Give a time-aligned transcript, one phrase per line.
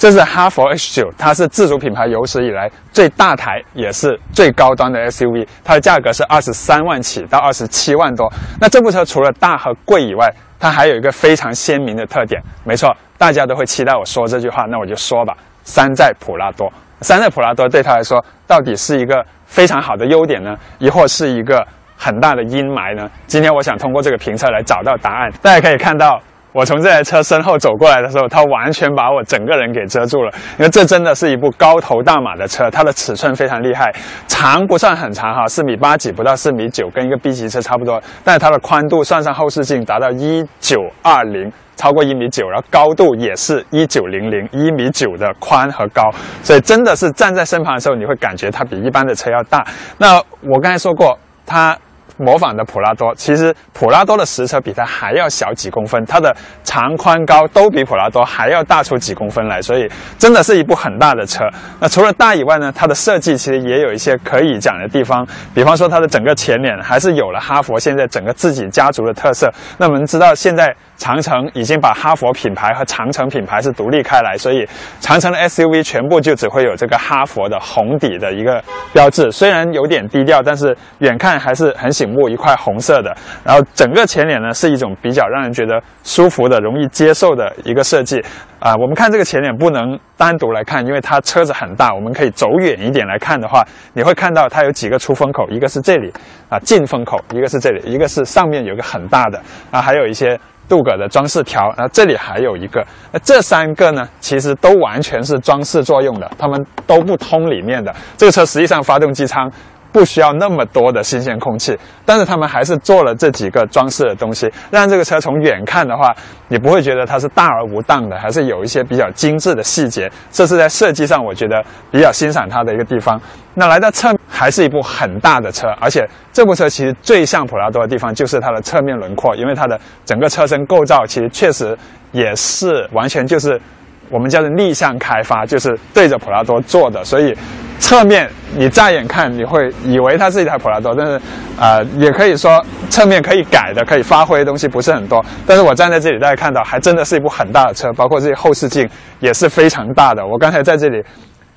[0.00, 8.26] 这是哈佛 H 9它是自主品牌有史以来最大台也是最高端的 SUV，它的价格是二十三万起到二十七万多。
[8.58, 10.26] 那这部车除了大和贵以外，
[10.58, 16.72] 它还有一个非常鲜明的特点，没错，大家都会期待我说这句话，那我就说吧，山寨普拉多。
[17.02, 21.62] 山寨普拉多对他来说，到底是一个非常好的优点呢，亦或是一个
[21.98, 23.06] 很大的阴霾呢？
[23.26, 25.30] 今天我想通过这个评测来找到答案。
[25.42, 26.18] 大家可以看到。
[26.52, 33.92] 我从这台车身后走过来的时候，它完全把我整个人给遮住了，因为这真的是一部高头大马的车，它的尺寸非常厉害，
[34.26, 41.50] 长不算很长哈，四米八几不到四米九，跟一个 B 级车差不多，但是它的宽度算上后视镜达到一九二零。
[41.76, 46.02] 超过一米九，然后高度也是一九零零一米九的宽和高，
[46.42, 49.66] 所以真的是站在身旁的时候，你会感觉它比一般的车要大。
[49.96, 51.74] 那我刚才说过，它。
[52.20, 61.44] 模仿的普拉多，其实普拉多的实车比它还要小几公分，它的长宽高都比普拉多还要大出几公分来，所以真的是一部很大的车。
[61.80, 69.50] 那除了大以外呢，它的设计其实也有一些可以讲的地方，比方说它的整个前脸还是有了哈佛现在整个自己家族的特色。
[69.78, 74.68] 那我们知道现在长城已经把哈佛品牌和长城品牌是独立开来，所以
[75.00, 83.16] 长城的 SUV 全部就只会有这个哈佛的红底的一个标志，虽然有点低调，但是远看还是很醒目，一块红色的。
[83.42, 88.22] 然后整个前脸呢是一种比较让人觉得舒服的、容易接受的一个设计
[88.58, 93.64] 啊、我们看这个前脸不能单独来看，因为它车子很大，我们可以走远一点来看的话，
[93.94, 96.12] 你会看到它有几个出风口，一个是这里
[96.50, 100.38] 啊进风口，一个是这里，一个是上面有个很大的啊，还有一些。
[100.70, 107.92] 镀铬的装饰条，然后这里还有一个，那这三个呢，其实都完全是装饰作用的，它们都不通里面的。
[108.16, 109.50] 这个车实际上发动机舱
[109.90, 111.76] 不需要那么多的新鲜空气，
[112.06, 116.14] 但是他们还是做了这几个装饰的东西，让这个车从远看的话，
[116.46, 120.08] 你不会觉得它是大而无当的，还是有一些比较精致的细节。
[120.30, 121.60] 这是在设计上我觉得
[121.90, 123.20] 比较欣赏它的一个地方。
[123.54, 131.76] 那来到侧，还是一部很大的车，而且这部车其实最像普拉多的地方就是它的侧面轮廓，因为它的整个车身构造其实确实
[132.10, 133.60] 也是完全就是
[134.08, 137.36] 我们叫做逆向开发，就是对着普拉多做的，所以
[137.78, 141.12] 侧面你乍眼看你会以为它是一台普拉多，但是
[141.58, 145.22] 啊、呃也可以说侧面可以改的、可以发挥的东西不是很多。
[145.46, 150.26] 但是我站在这里，大家看到还真的是一部很大的车，包括这些后视镜也是非常大的。
[150.26, 151.04] 我刚才在这里。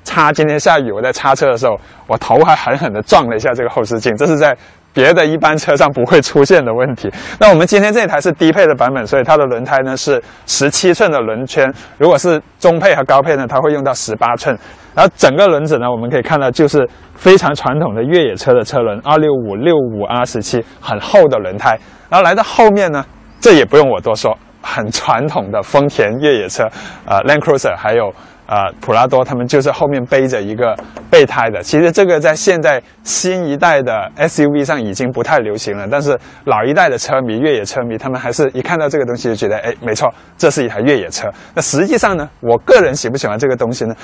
[0.03, 4.55] 擦，今天下雨，我在擦车的时候，我头还狠狠地撞了一下这个后视镜，这是在
[4.93, 7.11] 别的一般车上不会出现的问题。
[7.39, 14.57] 那我们今天这台是低配的版本，所以它的轮胎呢是十七寸的轮圈，如果是中配和高配呢，它会用到十八寸。
[14.93, 21.79] 然后整个轮子呢，我们可以看到就是非常传统的越野车的车轮，二六五六五 R 十七，很厚的轮胎。
[22.09, 23.03] 然后来到后面呢，
[23.39, 26.65] 这也不用我多说，很传统的丰田越野车，
[27.05, 28.13] 呃，Land Cruiser 还有。
[28.45, 30.75] 呃，普拉多他们就是后面背着一个
[31.09, 31.61] 备胎的。
[31.61, 41.29] 其实这个在现在新一代的 SUV 上已经不太流行了，但是老一代的车迷、越野车迷，他们还是一看到这个东西就觉得，哎，没错，这是一台越野车。
[41.53, 43.95] 那实际上呢，我个人喜不喜欢这个东西呢？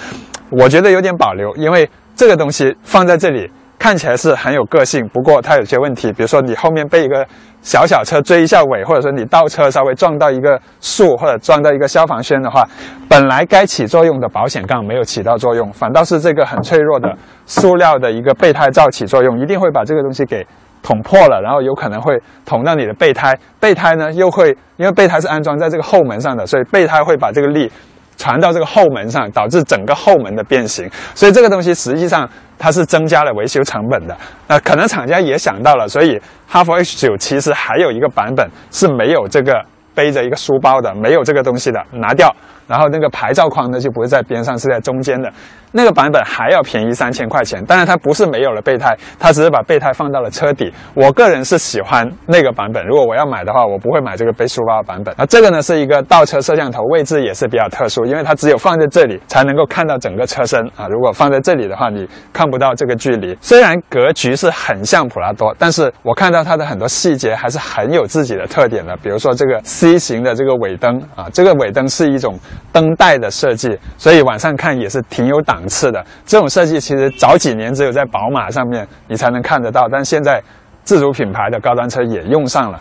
[0.50, 3.52] 我觉得有点保留，因为这个东西放在这里。
[3.80, 7.26] 看起来是很有个性，不过它有些问题，比如说你后面背一个
[7.62, 12.68] 小小车追一下尾，或者说你倒车稍微撞到一个树或者撞到一个消防栓的话，
[13.10, 17.14] 本来该起作用的保险杠没有起到作用，反倒是这个很脆弱的
[17.46, 20.46] 塑料的一个备胎罩起作用，一定会把这个东西给
[20.82, 27.70] 捅破了，然后有可能会捅到你的备胎，备胎呢又会因为备胎是安装在这个后门上的，所以备胎会把这个力。
[28.20, 34.16] 传到这个后门上，导致整个后门的变形，所以这个东西实际上它是增加了维修成本的。
[34.46, 39.66] 那可能厂家也想到了，所以哈佛 H 九其实还有一个版本是没有这个
[39.96, 42.30] 背着一个书包的，没有这个东西的，拿掉。
[42.70, 45.30] 然后那个牌照框呢就不是在边上，是在中间的。
[45.72, 50.74] 那个版本还要便宜三千块钱，当然它不是没有了备胎，它只是把备胎放到了车底。
[50.96, 55.14] 我个人是喜欢那个版本，如果我要买的话，我不会买这个背书包版本。
[55.16, 60.88] 啊，这个呢是一个倒车摄像头，位置也是比较特殊，因为它只有放在这里才能够看到整个车身啊。
[60.88, 63.38] 如果放在这里的话，你看不到这个距离。
[63.40, 72.40] 虽然格局是很像普拉多，但是我看到它的很多细节还是很有自己的特点的，比如说这个 C 型的这个尾灯啊，这个尾灯是一种
[72.72, 76.06] 灯带的设计，所以晚上看也是挺有档次的。
[76.26, 80.42] 这种设计其实早几年只有在宝马上面你才能看得到，但现在
[80.84, 82.80] 自主品牌的高端车也用上了。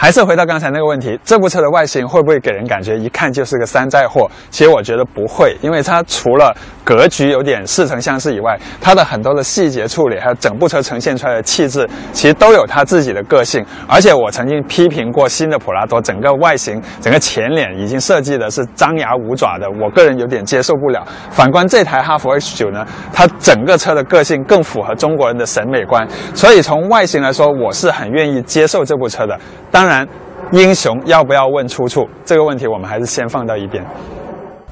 [0.00, 4.30] 还是回到刚才那个问题，这部车的外形会不会给人感觉一看就是个山寨货？
[4.48, 6.54] 其实我觉得不会，因为它除了
[6.84, 13.66] 格局有点似曾相识以外，它的很多的细节处理，还有整部车呈现出来的气质，其实都有它自己的个性。
[13.88, 21.04] 而且我曾经批评过新的普拉多，整个外形、整个前脸已经设计的是张牙舞爪的，我个人有点接受不了。
[21.32, 26.06] 反观这台哈弗 H 九呢，它整个车的个性更符合中国人的审美观，
[26.36, 29.36] 所以从外形来说，我是很愿意接受这部车的。
[29.72, 30.06] 当然，当然
[30.52, 33.82] 英雄要不要问出处这个问题，我们还是先放到一边。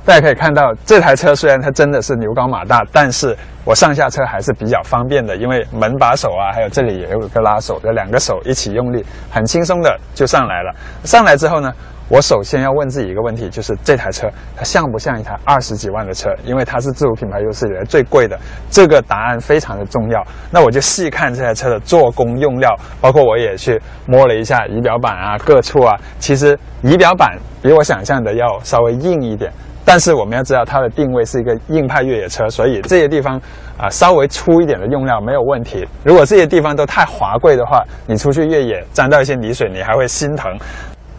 [0.04, 3.34] 大家可以看到，这台车虽然它真的是牛高马大，但是
[3.64, 10.70] 我上下车还是比较方便的，因为门把手啊，还有这里也有一个拉手，这两个手一起用力，很轻松的就上来了。
[11.04, 11.72] 上来之后呢，
[12.08, 16.30] 我首先要问自己一个问题，就是这台车它像不像一台二十几万的车？
[16.44, 18.38] 因为它是自主品牌有史以来最贵的，
[18.70, 20.24] 这个答案非常的重要。
[20.52, 29.52] 那我就细看这台车的做工用料，包括我也去摸了一下仪表板啊，各处啊，其实仪表板比我想象的要稍微硬一点。
[29.84, 33.40] 但是我们要知道，它的定位是一个硬派越野车，所以这些地方
[33.76, 35.86] 啊稍微粗一点的用料没有问题。
[36.04, 40.56] 如果这些地方都太华贵的话，你出去越野沾到一些泥水，你还会心疼。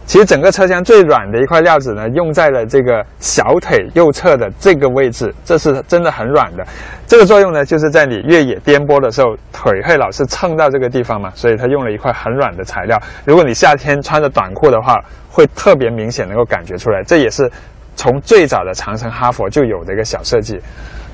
[0.08, 6.66] 其实整个车厢最软的一块料子呢，用在了这个小腿右侧的这个位置，这是真的很软的。
[7.06, 12.98] 这个作用呢，就是在你越野颠簸的时候，腿会老是蹭到这个地方嘛，所以它用了一块很软的材料。
[13.26, 14.96] 如果你夏天穿着短裤的话，
[15.30, 17.02] 会特别明显能够感觉出来。
[17.04, 17.48] 这也是。
[18.00, 20.56] 从最早的长城哈佛就有的一个小设计，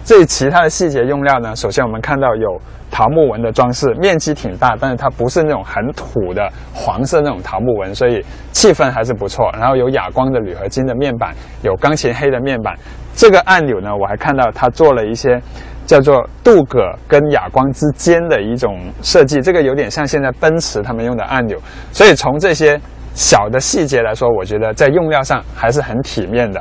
[0.05, 1.57] 至于其他的细节用料呢？
[1.57, 2.61] 首先我们看到有
[2.91, 9.51] 桃木纹的装饰，面积挺大，但是它不是那种很土的黄色那种桃木纹，所以气氛还是不错。
[9.59, 12.77] 然后有哑光的铝合金的面板，有钢琴黑的面板。
[13.17, 15.41] 这个按钮呢，我还看到它做了一些
[15.87, 21.59] 叫做镀铬跟哑光之间的一种设计，这个有点像现在奔驰他们用的按钮。
[21.93, 22.81] 所以从这些。
[23.17, 26.61] 小的细节来说，我觉得在用料上还是很体面的。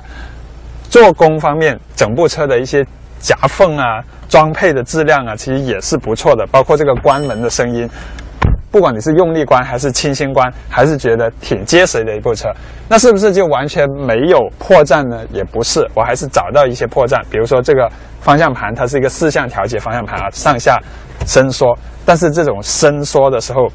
[0.88, 2.86] 做工方面，整部车的一些
[3.24, 6.46] 夹缝啊、装配的质量啊，其实也是不错的。
[6.52, 7.90] 包括这个关门的声音，
[8.70, 12.50] 不管你是用力关还是轻轻关，还是觉得挺结实的一部车。
[12.90, 15.26] 那是不是就完全没有破绽呢？
[15.32, 17.20] 也不是，我还是找到一些破绽。
[17.32, 17.90] 比如说这个
[18.20, 20.78] 方向盘，它是一个四向调节方向盘啊，上下
[21.26, 21.76] 伸缩。
[22.06, 23.68] 但是这种伸缩的时候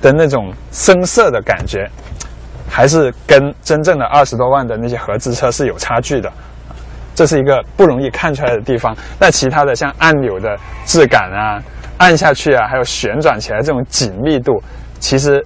[0.00, 1.86] 的那种生涩的感觉。
[2.68, 6.30] 还是跟真正的二十多万的那些合资车是有差距的，
[7.16, 8.96] 这是一个不容易看出来的地方。
[9.18, 11.60] 那其他的像按钮的质感啊，
[11.96, 14.62] 按下去啊，还有旋转起来这种紧密度，
[15.00, 15.44] 其实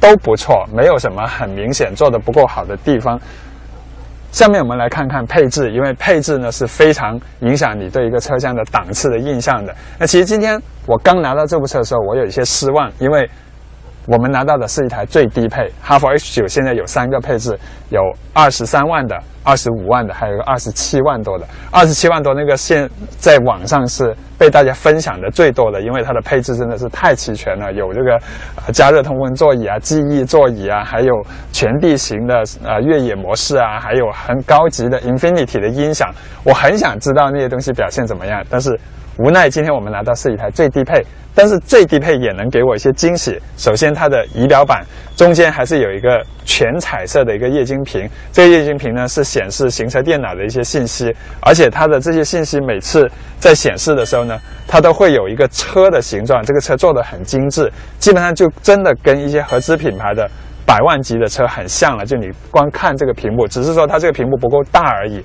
[0.00, 3.20] 都不错，没有什么很明显做的不够好的地方。
[4.32, 9.72] 下面我们来看看配置，因为配置呢是非常影响你对一个车厢的档次的印象的。
[9.98, 13.30] 那其实今天我刚拿到这部车的时候，我有一些失望，因为。
[14.10, 17.56] 我们拿到的是一台最低配哈弗 H 九，现在有三个配置，
[17.90, 18.00] 有
[18.32, 21.46] 二十三万的、二十五万的，还有个二十七万多的。
[21.70, 28.20] 二十七万多那个现在网上是被大家分享的最多的，因为它的配置真的是太齐全了，有这个
[28.72, 31.14] 加热通风座椅啊、记忆座椅啊，还有
[31.52, 36.10] 全地形的呃越野模式啊，还有很高级的 Infinity 的音响。
[36.42, 38.76] 我很想知道那些东西表现怎么样，但是。
[39.16, 41.04] 无奈，今天我们拿到是一台最低配，
[41.34, 43.38] 但是最低配也能给我一些惊喜。
[43.56, 44.82] 首先，它的仪表板
[45.14, 53.06] 中间还是有一个全彩色的一个液晶屏，这个液晶屏呢是显示行车电脑的一些信息，而且它的这些信息每次
[53.38, 60.26] 在显示的时候呢，它都会有一个车的形状，这个车做的很精致，基本上就真的跟一些合资品牌的
[60.64, 62.06] 百万级的车很像了。
[62.06, 65.22] 就你光看这个屏幕，只是说它这个屏幕不够大而已。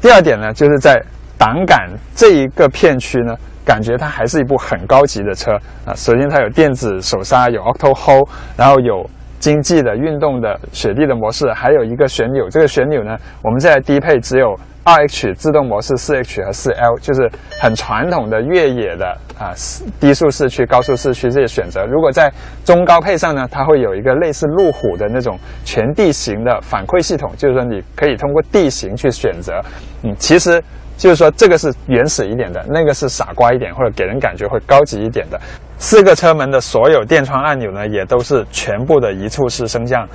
[0.00, 1.02] 第二点呢，就是在
[1.38, 5.52] 档杆这一个片区呢，感觉它还是一部很高级的车
[5.84, 5.92] 啊。
[5.94, 12.48] 首先它有电子手刹，有 Auto Hold，然后有经济的运动的雪地的模式，还有一个旋钮。
[12.48, 19.06] 这个旋钮呢，我们在低配只有二 H 自动模式、四 H 和四 L，就是很传统的越野的
[19.38, 19.52] 啊
[20.00, 21.84] 低速市区、高速市区这些选择。
[21.84, 22.32] 如果在
[22.64, 29.60] 中高配上呢，它会有一个类似路虎的那种全地形的反馈系统，就是说你可以通过地形去选择。
[30.02, 30.62] 嗯，其实。
[30.96, 35.38] 就是说，这个是原始一点的，那个是傻瓜一点，或者给人感觉会高级一点的。
[35.78, 40.08] 四个车门的所有电窗按钮呢，也都是全部的一处式升降，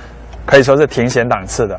[0.44, 1.78] 可以说是挺显档次的。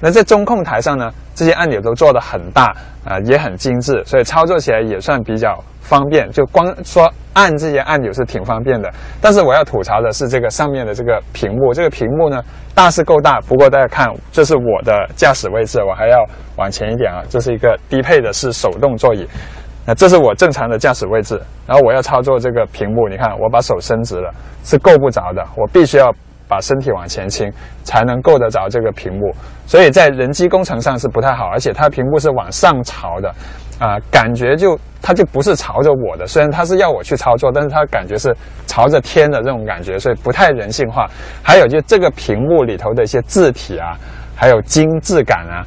[0.00, 2.74] 那在中控台上呢，这些按钮都做的很大
[3.04, 5.58] 啊，也很精致，所以操作起来也算比较。
[5.80, 12.42] 方便就光说按这些按钮是挺方便的，但是我要吐槽的是这个上面的这个屏幕，这个屏幕呢
[12.74, 16.22] 大是够大，不过大家看这是我的驾驶位置，我还要
[16.56, 19.26] 往前一点啊，这是一个低配的是手动座椅，
[19.86, 24.30] 那这是我正常的驾驶位置，然后我要操作这个屏幕，你看我把手伸直了
[24.64, 26.14] 是够不着的，我必须要
[26.48, 27.52] 把身体往前倾，
[27.84, 29.32] 才能够得着这个屏幕。
[29.66, 33.28] 所以在人机工程上是不太好，而且它屏幕是往上朝的，
[33.78, 36.26] 啊，感觉就它就不是朝着我的。
[36.26, 38.34] 虽然它是要我去操作，但是它感觉是
[38.66, 41.06] 朝着天的这种感觉，所以不太人性化。
[41.42, 43.92] 还有就这个屏幕里头的一些字体啊，
[44.34, 45.62] 还有精致感啊，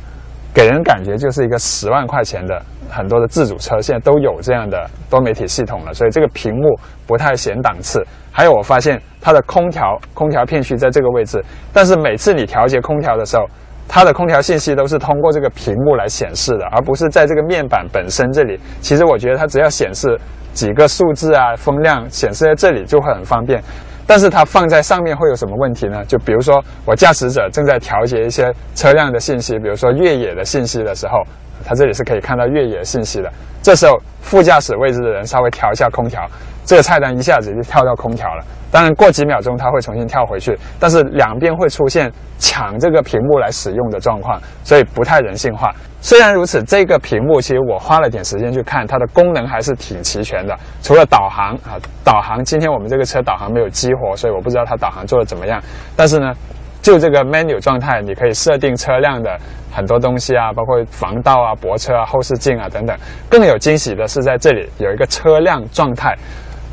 [0.51, 2.59] 给人感觉就是一个十万块钱的
[2.89, 8.03] 很多的自主车现在都有这样的多媒体系统了，所以这个屏幕不太显档次。
[8.31, 13.45] 还有我发现它的空调空调片区在这个位置，但是每次你调节空调的时候。
[13.93, 18.57] 它的空调信息都是通过这个屏幕来显示的，而不是在这个面板本身这里。
[18.79, 20.17] 其实我觉得它只要显示
[20.53, 23.61] 几个数字啊，风量显示在这里就会很方便。
[24.07, 26.05] 但是它放在上面会有什么问题呢？
[26.05, 31.21] 就比如说我驾驶者正在调节一些车辆的信息，比如说越野的信息的时候，
[31.65, 33.29] 它这里是可以看到越野信息的。
[33.61, 36.25] 这时候副驾驶位置的人稍微调一下空调。
[36.65, 45.73] 这个菜单一下子就跳到空调了，当然过几秒钟它会重新跳回去，但是两边会出现抢这个屏幕来使用的状况，所以不太人性化。
[46.01, 50.57] 虽然如此，这个屏幕其实我花了点时间去看，它的功能还是挺齐全的。
[50.81, 55.61] 除了导航啊，导航今天我们这个车导航没有激活，所以我不知道它导航做的怎么样。
[55.95, 56.33] 但是呢，
[56.81, 59.37] 就这个 menu 状态，你可以设定车辆的
[59.71, 62.97] 很多东西啊，包括防盗啊、泊车啊、后视镜啊等等。
[63.29, 66.15] 更有惊喜的是，在这里有一个车辆状态。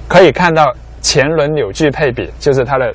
[0.09, 2.93] 可以看到前轮扭矩配比，就是它的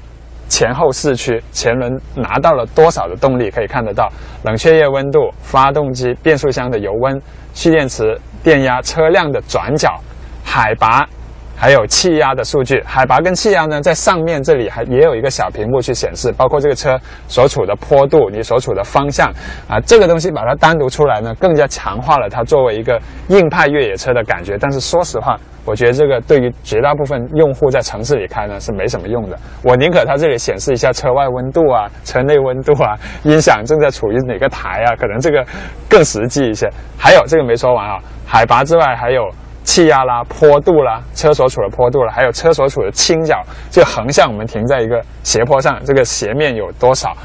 [0.50, 4.12] 前后四驱，前轮拿到了多少的动力，可以看得到
[4.44, 7.22] 冷却液温度、发动机、变速箱的油温、
[7.54, 10.00] 蓄电池电压、车辆的转角、
[10.44, 11.08] 海拔。
[11.56, 19.32] 还有气压的数据，海拔跟气压呢，在上面这里还也有一个小屏幕去显示，包括这个车所处的坡度，你所处的方向
[19.68, 24.58] 啊，这个东西把它单独出来呢，更加强化了它作为一个硬派越野车的感觉。
[24.60, 29.40] 但是说实话，我觉得这个对于绝大部分用户在城市里开呢是没什么用的。
[29.64, 35.46] 我宁可它这里显示一下车外温度啊、车内温度啊、音响正在处于哪个台啊，可能这个
[35.88, 36.70] 更实际一些。
[36.98, 39.24] 还有这个没说完啊，海拔之外还有。
[39.64, 43.42] 气压啦、坡度啦、车所处的坡度啦，还有车所处的倾角，
[43.72, 47.16] 就横向我们停在一个斜坡上，这个斜面有多少？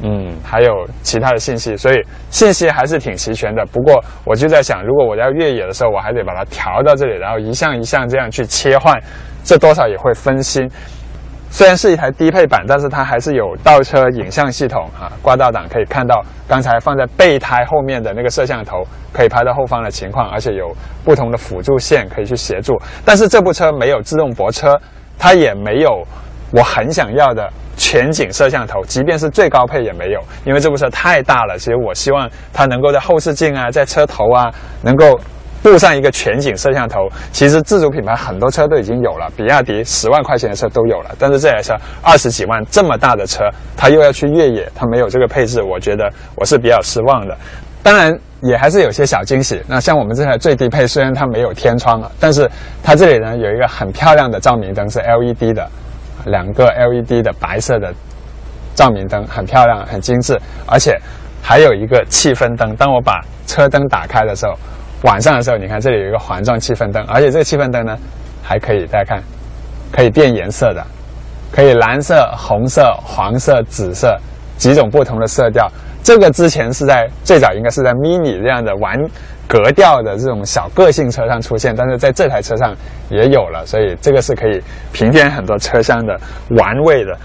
[0.00, 1.96] 嗯，还有其他的信息，所以
[2.30, 3.66] 信息还是挺齐全的。
[3.66, 8.96] 不过我就在想，如果我要越野的时候，我还得把它调到这里，然后一项一项这样去切换，
[9.42, 10.70] 这多少也会分心。
[11.50, 20.74] 虽然是一台低配版，但是它还是有倒车影像系统啊，挂倒档可以看到刚才放在备胎后面的那个摄像头，可以拍到后方的情况，而且有
[21.04, 22.78] 不同的辅助线可以去协助。
[23.04, 24.78] 但是这部车没有自动泊车，
[25.18, 26.06] 它也没有
[26.52, 31.58] 我很想要的全景摄像头，即便是最高配也没有，因为这部车太大了。
[31.58, 34.52] 其实我希望它能够在后视镜啊，在车头啊，
[34.82, 35.18] 能够。
[35.62, 43.42] 布上一个全景摄像头，其实自主品牌很多车都已经有了，比亚迪十万块钱的车都有了，但是这台车二十几万这么大的车，
[43.76, 47.36] 它又要去越野，它没有这个配置，我觉得我是比较失望的。
[47.82, 52.48] 当然也还是有些小惊喜，那像我们这台最低配，虽然它没有天窗了，但是
[52.82, 55.68] 它这里呢有一个很漂亮的照明灯，是 LED 的，
[56.26, 57.92] 两个 LED 的白色的
[58.74, 60.96] 照明灯，很漂亮，很精致，而且
[61.42, 64.54] 还有一个气氛灯，当我把车灯打开的时候。
[65.02, 67.96] 晚上的时候，你看这里有一个环状气氛灯，而且这个气氛灯呢，
[68.42, 69.22] 还可以大家看，
[69.92, 70.84] 可以变颜色的，
[71.52, 74.18] 可以蓝色、红色、黄色、紫色
[74.56, 75.70] 几种不同的色调。
[76.02, 78.96] 这个之前是在最早应该是在 Mini 这样的玩
[79.46, 82.74] 格调的这种小个性车上出现，但是在这台车上
[83.08, 84.60] 也有了，所以这个是可以
[84.92, 86.18] 平添很多车厢的
[86.50, 87.16] 玩味的。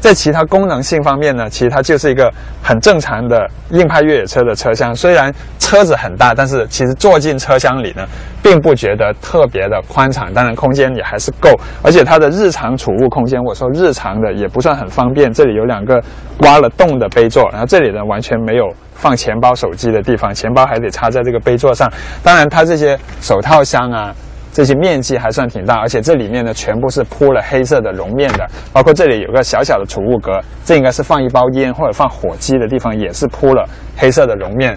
[0.00, 4.94] 在其他功能性方面呢，其实它就是一个很正常的硬派越野车的车厢。
[4.94, 8.06] 虽然车子很大，但是其实坐进车厢里呢，
[8.42, 10.32] 并不觉得特别的宽敞。
[10.32, 11.50] 当然，空间也还是够。
[11.82, 15.32] 而且它的日常储物空间，我说日常的也不算很方便。
[15.32, 16.00] 这里有两个
[16.38, 18.64] 挖了洞的杯座，然后这里呢完全没有
[18.94, 21.90] 放钱包、手机的地方，钱包还得插在这个杯座上。
[22.22, 24.14] 当然，它这些手套箱啊。
[24.58, 30.32] 这些面积还算挺大，而且这里面呢全部是铺了黑色的绒面的，包括这里有个小小的储物格，
[30.64, 33.64] 这应该是放一包烟或者放火机的地方，也是铺了
[33.96, 34.76] 黑色的绒面，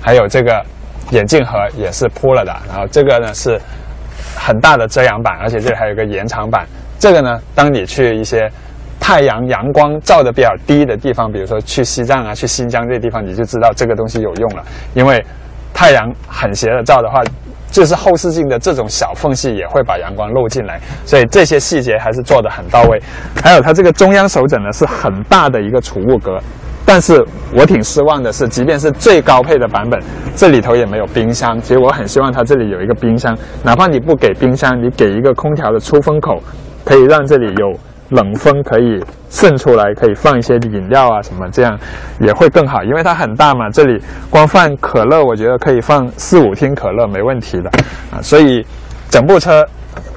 [0.00, 0.64] 还有这个
[1.10, 3.60] 眼镜盒也是铺了的，然后这个呢是
[4.34, 6.66] 很大的遮阳板，而且这里还有个延长板。
[6.98, 8.50] 这个呢，当你去一些
[8.98, 15.22] 太阳阳光照的比较低的地方，比如说去西藏啊、去新疆这些地方，你就知道这个东西有用了，因为
[15.74, 17.22] 太阳很斜的照的话。
[17.70, 23.00] 就是后视镜的这种小缝隙也会把阳光漏进来，所以这些细节还是做的很到位。
[23.42, 26.38] 还有它这个中央手枕呢是很大的一个储物格，
[26.84, 30.00] 但是我挺失望的是，即便是最高配的版本，
[30.34, 31.60] 这里头也没有冰箱。
[31.60, 36.42] 其实我很希望它这里有一个冰箱，哪怕你不给冰箱，你给一个空调的出风口，
[36.84, 37.78] 可以让这里有
[38.10, 41.78] 冷风可以渗出来，可以放一些饮料啊什么，这样
[42.20, 43.68] 也会更好，因为它很大嘛。
[43.70, 47.68] 这里光放可乐，我觉得可以放四五听可乐没问题的
[48.10, 48.22] 啊。
[48.22, 48.64] 所以
[49.10, 49.62] 整部车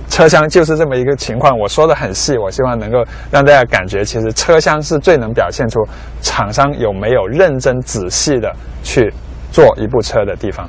[0.07, 1.57] 车厢就是这么一个情况。
[1.57, 5.79] 我说的很细，我希望能够让大家感觉，其实车厢是最能表现出
[6.21, 8.51] 厂商有没有认真仔细的
[8.83, 9.13] 去
[9.51, 10.67] 做一部车的地方。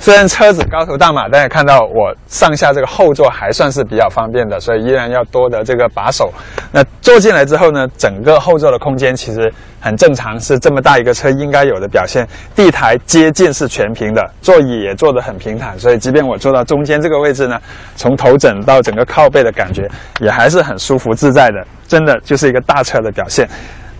[0.00, 6.32] 虽然车子高头大马，大家看到我上下这个后座还算是比较方便的，所以依然要多的这个把手。
[6.70, 12.26] 那坐进来之后呢，整个后座的空间其实很正常，是这么大一个车应该有的表现。
[12.54, 17.60] 地台接近是全平的，座椅也坐得很平坦，所以即便我坐到中间这个位置呢，
[17.96, 19.88] 从头枕到整个靠背的感觉
[20.20, 23.48] 也还是很舒服自在的，真的就是一个大车的表现。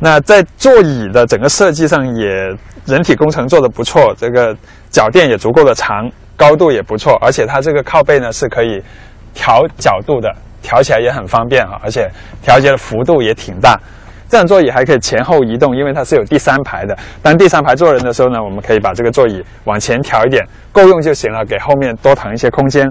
[0.01, 2.27] 那在座椅的整个设计上也
[2.87, 4.57] 人体工程做得不错，这个。
[4.91, 8.83] 脚垫也足够的长，高度也不错，而且它这个靠背呢是可以
[9.35, 12.11] 调角度的，调起来也很方便啊，而且
[12.43, 13.79] 调节的幅度也挺大。
[14.31, 16.97] 这样座椅还可以前后移动，因为它是有第三排的。
[17.21, 22.91] 当第三排坐人的时候呢，我们可以把这个座椅往前调一点，够用就行了，给后面多腾一些空间。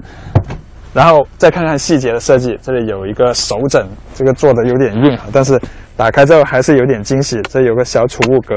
[0.94, 3.84] 然后再看看细节的设计，这里有一个手枕，
[4.14, 5.60] 这个做的有点硬啊，但是
[5.98, 7.42] 打开之后还是有点惊喜。
[7.50, 8.54] 这有个小储物格。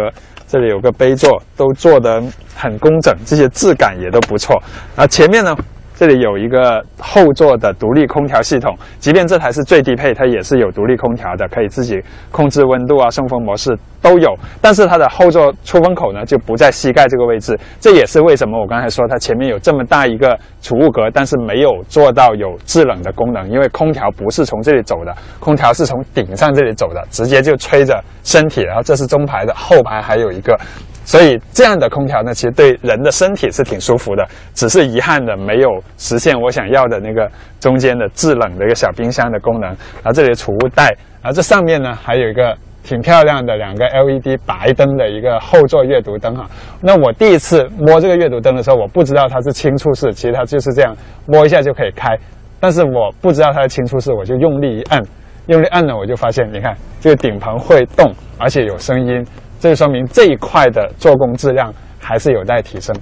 [0.48, 2.22] 这里有个杯座，都做得
[2.54, 4.62] 很工整，这些质感也都不错。
[4.98, 5.56] 啊，前面呢？
[6.02, 14.36] 这里有一个后座的独立空调系统，即便这台是最低配，它也是有独立空调的，可以自己控制温度啊，送风模式都有。
[14.60, 28.64] 但是它的后座出风口呢，就不在膝盖这个位置，这也是为什么我刚才说它前面有这么大一个储物格，但是没有做到有制冷的功能，因为空调不是从这里走的，空调是从顶上这里走的，直接就吹着身体。
[28.64, 30.60] 然后这是中排的，后排还有一个。
[31.04, 37.30] 所以这样的空调呢，其实对人的身体是挺舒服的，只是遗憾的没有实现我想要的那个
[37.60, 39.70] 中间的制冷的一个小冰箱的功能。
[39.70, 40.86] 然后这里储物袋，
[41.22, 46.48] 然后这上面呢还有一个挺漂亮的两个 LED 白灯的一个后座阅读灯哈。
[46.82, 52.16] 那我第一次摸这个阅读灯的时候，我不知道它是轻触式，其实它就是这样摸一下就可以开。
[52.60, 55.02] 但是我不知道它是轻触式，我就用力一按，
[55.48, 59.26] 用力按呢，我就发现，你看这个顶棚会动，而且有声音。
[59.62, 62.96] 这就说明这一块的做工质量还是有待提升。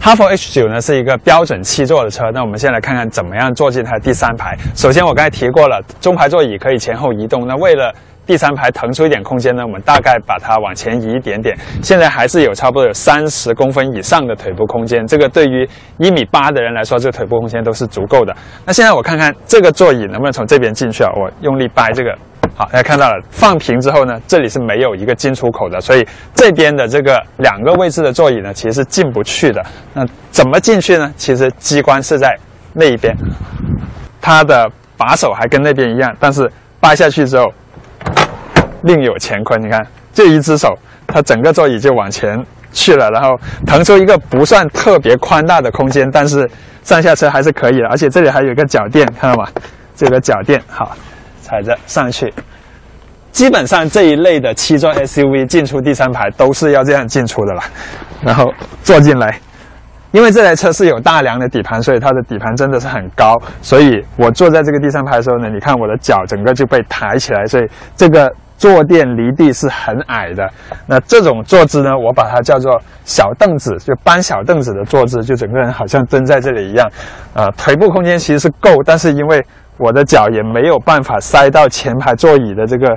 [0.00, 4.56] 哈弗 H 九呢是一个标准七座的车，那我们先来看看怎么样坐进它的第三排。
[4.74, 7.46] 首先我刚才提过了，中排座椅可以前后移动。
[7.46, 7.92] 那为了
[8.24, 11.54] 第三排腾出一点空间呢，我们大概把它往前移一点点。
[11.82, 18.34] 现在还是有差不多有三十公分以上的腿部空间，这个对于一米八的人来说，这个腿部空间都是足够的。
[18.64, 21.10] 那现在我看看这个座椅能不能从这边进去啊？
[21.14, 22.16] 我用力掰这个。
[22.58, 29.64] 好，大家看到了，放平之后呢，这里是没有一个进出口的，所以这边的这个两个位置的座椅呢，其实是进不去的。
[29.94, 31.14] 那怎么进去呢？
[31.16, 32.36] 其实机关是在
[32.72, 33.16] 那一边，
[34.20, 37.46] 它的把手还跟那边一样，但是掰下去之后
[38.82, 39.62] 另有乾坤。
[39.62, 39.80] 你看，
[40.12, 46.50] 就一只手，它整个座椅就往前去了，然后腾出一个不算特别宽大的空间，但是
[46.82, 47.86] 上下车还是可以的。
[47.86, 49.48] 而且这里还有一个脚垫，看到吗？
[49.94, 50.96] 这个脚垫，好，
[51.48, 52.30] 踩着上去。
[53.32, 57.62] 基本上这一类的七座 SUV 进出第三排都是要这样进出的了，
[58.22, 59.38] 然后坐进来，
[60.12, 70.48] 因为这台车是有大梁的底盘，所以它的底盘真的是很高，所以我坐在这个第三排的时候呢，你看我的脚整个就被抬起来，所以这个坐垫离地是很矮的。
[70.86, 76.90] 那这种坐姿呢，我把它叫做小凳子，就搬小凳子的坐姿，就整个人好像蹲在这里一样，
[77.34, 79.44] 呃，腿部空间其实是够，但是因为
[79.78, 82.96] 我的脚也没有办法塞到前排座椅的这个。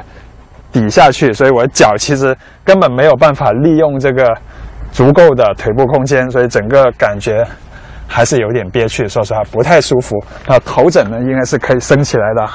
[0.74, 4.34] 底下去，所以我的脚其实根本没有办法利用这个
[4.90, 7.46] 足够的腿部空间，所以整个感觉
[8.08, 10.16] 还是有点憋屈，说实话不太舒服。
[10.48, 12.50] 那头枕呢，应该是可以升起来的，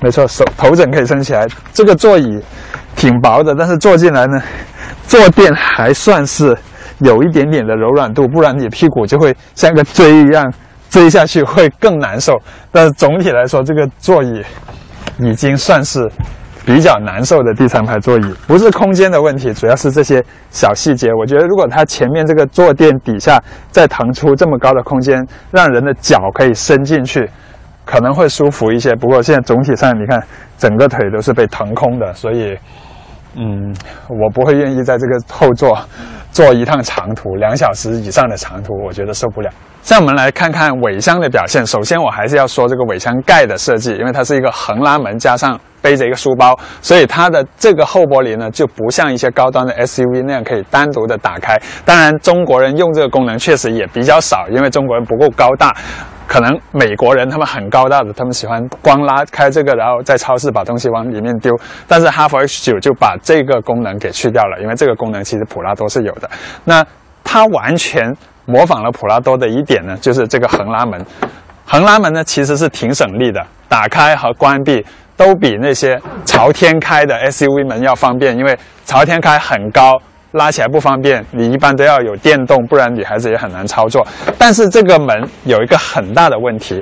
[0.00, 1.46] 没错，手头枕可以升起来。
[1.74, 2.42] 这个座椅
[2.96, 4.40] 挺薄的，但是坐进来呢，
[5.06, 6.56] 坐垫还算是
[7.00, 10.50] 有一点点的柔软度，不然你屁股就会像个锥一样
[10.90, 12.36] 锥下去，会更难受。
[12.70, 14.42] 但是总体来说，这个座椅
[15.18, 16.06] 已经算是。
[16.66, 21.08] 比较难受的第三排座椅，不是空间的问题，主要是这些小细节。
[21.14, 27.28] 我觉得如果它前面这个坐垫底下再腾出这么高的空间，让人的脚可以伸进去，
[27.84, 28.94] 可能会舒服一些。
[28.94, 30.22] 不过现在总体上你看，
[30.58, 32.54] 整个腿都是被腾空的，所以，
[33.34, 33.74] 嗯，
[34.08, 35.78] 我不会愿意在这个后座
[36.32, 39.50] 坐一趟长途，两小时以上的长途，我觉得受不了。
[39.82, 41.64] 现在我们来看看尾箱的表现。
[41.64, 51.58] 首先，我还是要说这个尾箱盖的设计，因为它是一个横拉门加上背着一个书包，所以它的这个后玻璃呢就不像一些高端的 SUV 那样可以单独的打开。
[51.84, 55.74] 当然，中国人用这个功能确实也比较少，因为中国人不够高大。
[56.30, 61.52] 可能美国人他们很高大的，他们喜欢光拉开这个，然后在超市把东西往里面丢。
[61.88, 66.30] 但是哈弗 H 九就把这个功能给去掉了，因为这个功能其实普拉多是有的。
[66.62, 66.86] 那
[67.24, 68.16] 它完全
[68.46, 71.04] 模仿了普拉多的一点呢，就是这个横拉门。
[71.66, 80.00] 横拉门呢其实是挺省力的，打开和关闭都比那些朝天开的 SUV 门要方便，因为朝天开很高。
[80.32, 84.06] 拉起来不方便，你一般都要有电动，不然女孩子也很难操作。
[84.38, 86.80] 但是这个门有一个很大的问题，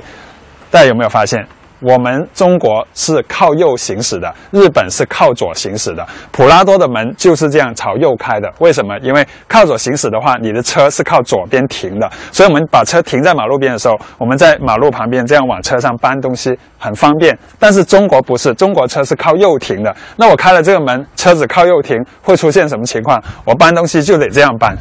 [0.69, 1.45] 大家有没有发现？
[1.79, 6.05] 我们中国是靠右行驶的，日本是靠左行驶的。
[6.31, 8.51] 普拉多的门就是这样朝右开的。
[8.59, 8.97] 为什么？
[8.99, 17.37] 因为靠左行驶的话，你的车是靠左边停的，所以我们把车停在马路边的时候，我们在马路旁边这样往车上搬东西很方便。
[17.57, 19.95] 但是中国不是，中国车是靠右停的。
[20.17, 23.21] 那我开了这个门，车子靠右停会出现什么情况？
[23.45, 24.77] 我搬东西就得这样搬，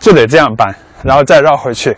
[0.00, 1.94] 就得这样搬，然后再绕回去。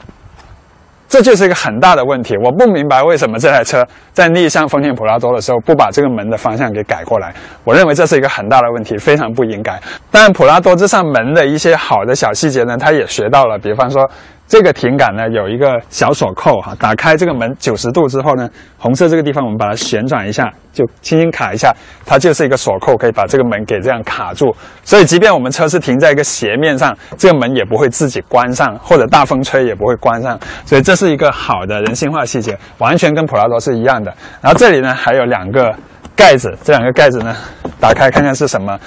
[1.09, 7.33] 这就是一个很大的问题，我不明白为什么这台车在逆向丰田普拉多的时候不把这个门的方向给改过来。
[7.65, 9.81] 我认为这是一个很大的问题，非常不应该。
[10.11, 14.09] 但，普拉多这扇门的一些好的小细节呢，他也学到了，比方说。
[14.49, 24.55] 这个停杆呢有一个小锁扣哈，打开这个门九十度之后呢，红色这个地方我们把它旋转一下，就轻轻卡一下，它就是一个锁扣，可以把这个门给这样卡住。
[24.85, 30.39] 所以即便我们车是停在一个斜面上，这个门也不会自己关上，或者大风吹也不会关上。
[30.65, 34.15] 所以这是一个好的人性化细节，完全跟普拉多是一样的。
[34.41, 35.75] 然后这里呢还有两个
[36.15, 37.35] 盖子，这两个盖子呢
[37.81, 38.79] 打开看看是什么，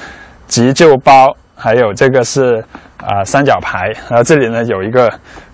[0.47, 2.63] 急救包，还有这个是
[2.97, 5.11] 啊三角牌，然后这里呢有一个。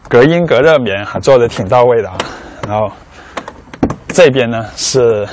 [0.08, 2.18] 隔音隔热棉还做的挺到位的啊，
[2.68, 2.92] 然后
[4.10, 5.28] 这边呢是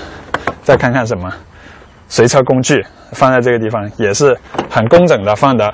[0.63, 1.31] 再看看什么
[2.09, 4.37] 随车工具放在这个地方也是
[4.71, 5.73] 很工整的放的，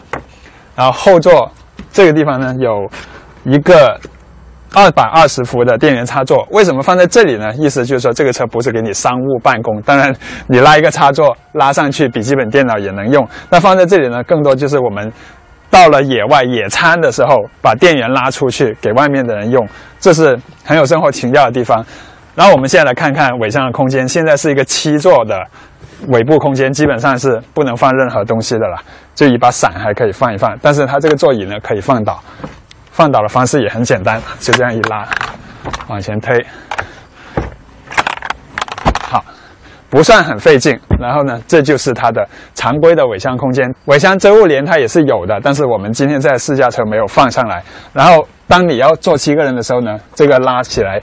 [0.74, 1.50] 然后后座
[1.92, 2.86] 这个地方呢有
[3.44, 3.98] 一个
[4.74, 7.54] 二百二十伏的电源插座，为什么放在这里呢？
[7.54, 10.14] 意思就是说这个车不是给你商务办公，当然
[10.48, 15.10] 你拉一个插座拉上去笔记本电脑也能用，那放在这里呢更多就是我们。
[15.70, 19.66] 到了野外野餐的时候，把电源拉出去给外面的人用，
[20.00, 21.84] 这是很有生活情调的地方。
[22.34, 25.36] 然后我们现在来看看尾箱的空间，现在是一个七座的
[26.08, 28.76] 尾部空间，基本上是不能放任何东西的了，
[29.14, 30.56] 就一把伞还可以放一放。
[30.62, 32.22] 但是它这个座椅呢可以放倒，
[32.92, 35.06] 放倒的方式也很简单，就这样一拉，
[35.88, 36.44] 往前推。
[39.90, 43.74] 不算很费劲，然后呢，这就是它的常规的尾箱空间。
[43.86, 47.62] 尾箱遮物帘它也是有的，但是我们今天在试驾车没有放上来。
[47.94, 51.00] 然后当你要坐七个人的时候呢，这个拉起来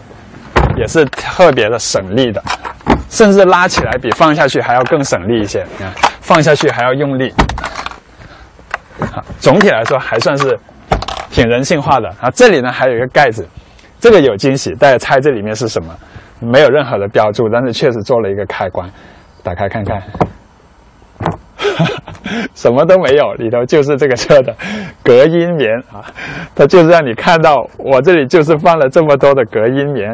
[0.78, 2.42] 也是特别的省力的，
[3.10, 5.66] 甚至拉起来比放下去还要更省力一些。
[5.80, 7.34] 你看，放下去还要用力。
[9.00, 10.56] 好，总体来说还算是
[11.32, 12.08] 挺人性化的。
[12.22, 13.48] 啊，这里呢还有一个盖子，
[14.00, 15.92] 这个有惊喜，大家猜这里面是什么？
[16.40, 18.90] 没有任何的标注，但是确实做了一个开关，
[19.44, 20.02] 打开看看，
[22.54, 24.54] 什么都没有，里头就是这个车的
[25.04, 26.04] 隔音棉啊，
[26.54, 30.12] 它就是让你看到我这里就是放了这么多的隔音棉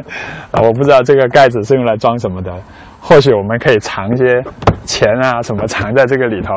[0.52, 2.54] 啊，我不知道这个盖子是用来装什么的，
[3.00, 4.42] 或许我们可以藏些
[4.86, 6.54] 钱啊什么藏在这个里头，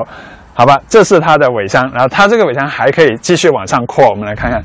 [0.52, 4.62] 好吧，这是它的尾箱，然后它这个尾箱还可以继续往上扩，我们来看看。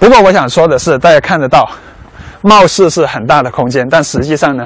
[0.00, 1.68] 不过我想说的是，大家看得到。
[2.44, 4.64] 貌似是很大的空间，但实际上呢，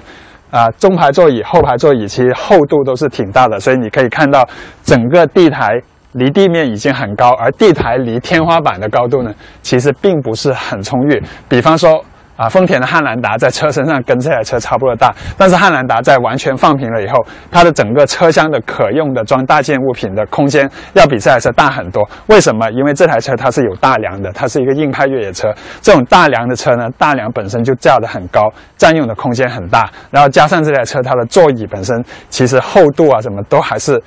[0.51, 4.47] 啊，中排座椅、后排座椅其实厚度都是挺大的，所以你可以看到
[4.83, 5.81] 整个地台
[6.13, 11.23] 离地面已经很高，而地台离天花板的高度呢，其实并不是很充裕。
[11.49, 12.05] 比方说。
[12.39, 17.19] 啊，丰田的汉兰达在车身上跟这台车差不多大，但是汉兰达在完全放平了以后，
[17.51, 22.09] 它的整个车厢的可用的装大件物品的空间要比这台车大很多。
[22.29, 22.71] 为什么？
[22.71, 25.53] 因为这台车它是有大梁的，它是一个硬派越野车。
[25.81, 29.91] 这种大梁的车呢，大梁本身就架得很高，占用的空间很大。
[30.13, 34.01] 然后加上这台车它的座椅本身其实厚度啊什么都还是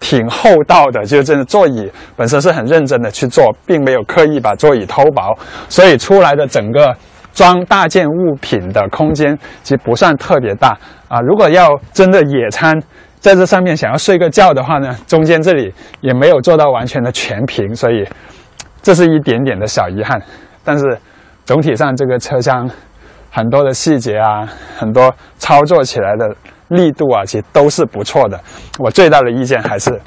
[0.00, 6.92] 挺厚道的，就是真的座椅本身是很认真的去做，并没有刻意把座椅偷薄，所以出来的整个。
[7.36, 11.20] 装大件物品的空间其实不算特别大啊。
[11.20, 12.74] 如果要真的野餐，
[13.20, 18.08] 在这上面想要睡个觉的话呢，中间这里也没有做到完全的全平，所以
[18.80, 20.20] 这是一点点的小遗憾。
[20.64, 20.98] 但是
[21.44, 22.68] 总体上这个车厢
[23.30, 26.34] 很多的细节啊，很多操作起来的
[26.68, 28.40] 力度啊，其实都是不错的。
[28.78, 30.00] 我最大的意见还是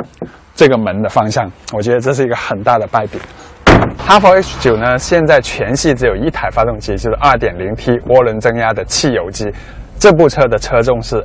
[0.55, 3.19] 这个门的方向，我觉得这是一个很大的败笔。
[3.97, 9.51] 哈弗 H 九呢，现在全系只有一台发动机，就是 2.0T 涡轮增压的汽油机。
[9.99, 11.15] 这部车的车重是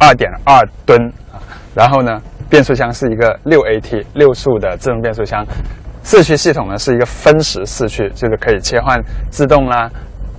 [0.00, 1.00] 2.2吨
[1.32, 1.38] 啊，
[1.74, 5.46] 然后呢，变速箱是一个 6AT 六速的自动变速箱，
[6.02, 9.00] 四驱系统呢是一个分时四驱，就是可以切换
[9.30, 9.88] 自动啦、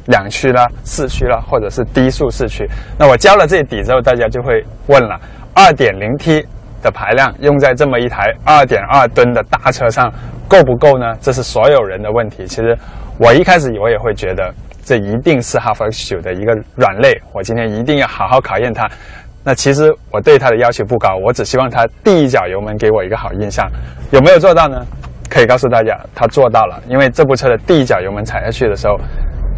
[0.08, 2.68] 两驱啦、四驱啦，或者是低速四驱。
[3.00, 5.20] 那我交了这底之后，大家就会问了
[5.56, 6.46] ：2.0T
[6.86, 10.14] 的排量用在这么一台2.2吨的大车上
[10.48, 11.18] 够不够呢？
[11.20, 12.46] 这是所有人的问题。
[12.46, 12.78] 其实
[13.18, 17.20] 我一开始我也会觉得，这一定是哈弗 H 九的一个软肋。
[17.34, 18.88] 我今天一定要好好考验它。
[19.44, 23.68] 那其实我对它的要求不高，我只希望它第一脚油门给我一个好印象。
[24.12, 24.86] 有没有做到呢？
[25.28, 26.80] 可以告诉大家，它做到了。
[26.88, 28.96] 因为这部车的第一脚油门踩下去的时候，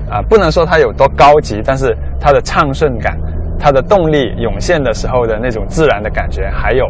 [0.10, 3.18] 啊，不能说它有多高级，但是它的畅顺感，
[3.60, 6.86] 它的动力涌现的时候的那种自然的感觉，还有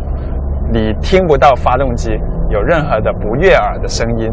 [0.71, 2.11] 你听不到发动机
[2.49, 4.29] 有任何的不悦耳的声音。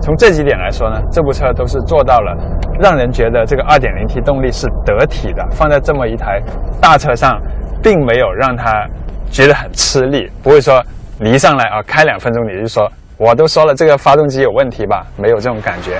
[0.00, 2.36] 从这几点来说呢，这部车都是做到了，
[2.80, 6.40] 让人觉得这个 2.0T 动力是得体的，放在这么一台
[6.80, 7.40] 大车上。
[7.80, 8.84] 并没有让他
[9.30, 10.84] 觉得很吃力，不会说
[11.16, 15.96] 你一上来啊开两分钟你就说我都说了这个发动机有问题吧，没有这种感觉。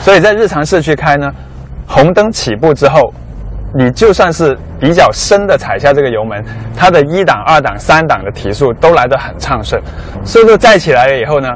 [0.00, 1.30] 所以在日常市区开呢，
[1.86, 3.12] 红灯起步之后，
[3.74, 6.44] 你就算是比较深的踩下这个油门，
[6.76, 9.80] 它的一档、二档、三档的提速都来得很畅顺，
[10.24, 11.48] 速度再起来了以后呢。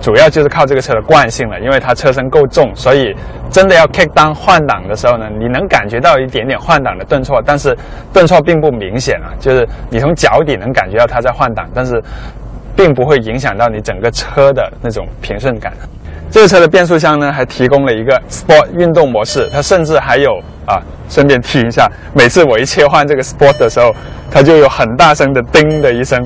[0.00, 3.14] 主要就是靠这个车的惯性了，因为它车身够重，所以
[3.50, 7.76] 真的要 kick down 换挡的时候呢，你能感觉到一点点换挡的顿挫，但是
[8.10, 12.02] 顿挫并不明显啊，就是你从脚底能感觉到它在换挡，但是
[12.74, 15.70] 并不会影响到你整个车的那种平顺感。
[16.30, 20.30] 这个车的变速箱呢，还提供了一个 Sport 运动模式，它甚至还有
[20.64, 23.92] 啊，顺便提一下，每次我一切换这个 Sport 的时候，
[24.30, 26.24] 它就有很大声的叮的一声。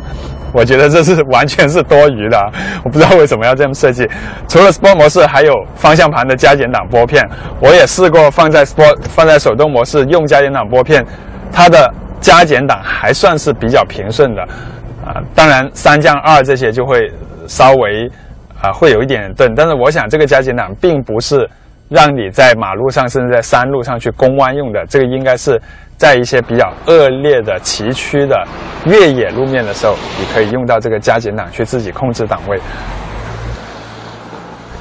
[0.52, 2.38] 我觉得这是完全是多余的，
[2.84, 4.06] 我不知道为什么要这样设计。
[4.46, 7.28] 除了 Sport 模式，还有方向盘的加减档拨片。
[7.58, 11.04] 我也试过放在 Sport 放在手动模式用加减档拨片，
[11.50, 14.42] 它的加减档还算是比较平顺的。
[15.04, 17.10] 啊，当然三降二这些就会
[17.48, 18.08] 稍微
[18.64, 21.48] 啊会有一点顿，但是我想这个加减档并不是
[21.88, 25.60] 让你在马路上甚至在山路上去攻弯用的，这个应该是。
[25.96, 28.36] 在一些比较恶劣的崎岖的
[28.84, 32.58] 越野路面的时候，你可以用到这个加减档去自己控制档位。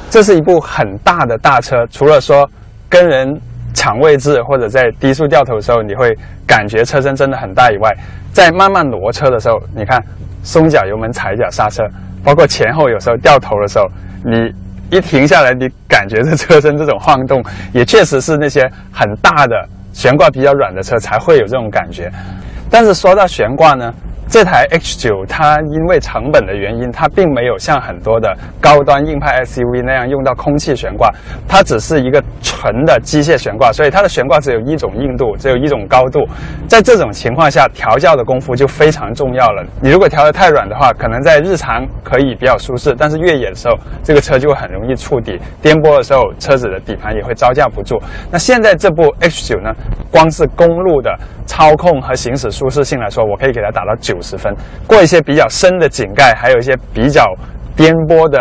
[0.10, 2.50] 这是一部很大的大车，除了说
[2.90, 3.32] 跟人
[3.76, 6.18] 抢位置或者在低速掉头的时候，你会
[6.48, 7.96] 感觉车身真的很大以外，
[8.32, 10.04] 在慢慢挪车的时候，你看
[10.44, 11.84] 松脚油门踩脚刹车，
[12.24, 13.86] 包括前后有时候掉头的时候，
[14.24, 14.54] 你
[14.96, 19.56] 一停下来，你感觉这车身这种晃动，也确实是那些很大的。
[19.94, 22.12] 悬挂比较软的车才会有这种感觉，
[22.68, 23.94] 但是说到悬挂呢？
[24.28, 31.12] 这台 H9 它因为成本的原因，它并没有像很多的高端硬派 SUV 那样用到空气悬挂，
[31.48, 36.26] 它只是一个纯的机械悬挂，所以它的悬挂只有一种硬度，只有一种高度。
[36.68, 39.64] 在这种情况下，调教的功夫就非常重要了。
[39.82, 48.02] 你如果调得太软的话，可能在日常可以比较舒适，但是越野的时候，这个车就会很容易触底，颠簸的时候，车子的底盘也会招架不住。
[48.32, 49.72] 那现在这部 H9 呢，
[50.10, 54.22] 光是公路的操控和行驶舒适性来说，我可以给它打到九九。
[54.24, 54.56] 十分
[54.88, 57.26] 过一些比较深的井盖，还有一些比较
[57.76, 58.40] 颠簸的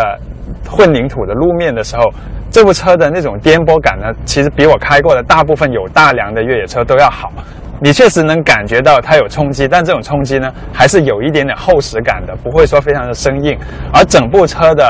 [0.71, 2.05] 混凝土的路面的时候，
[2.53, 7.33] 这部车的那种颠簸感呢，其实比我开过的大部分有大梁的越野车都要好。
[7.81, 13.59] 你确实能感觉到它有冲击，但这种冲击呢，还是有一点点厚实感的，不会说非常的生硬。
[13.93, 14.89] 而整部车的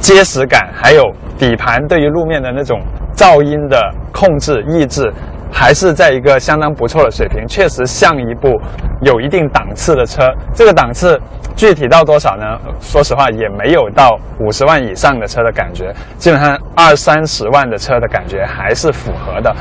[0.00, 1.04] 结实感，还有
[1.38, 2.80] 底盘对于路面的那种
[3.14, 3.80] 噪音的
[4.12, 5.08] 控制抑制。
[5.50, 8.60] 还是在一个相当不错的水平，确实像一部
[9.02, 10.22] 有一定档次的车。
[10.54, 11.20] 这个档次
[11.54, 12.58] 具体到多少呢？
[12.80, 19.54] 说实话，也没有到五十万以上的车的感觉，基本上二三十万的车的感觉还是符合的。